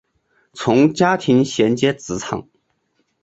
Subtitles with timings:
[0.53, 2.47] 从家庭衔接职场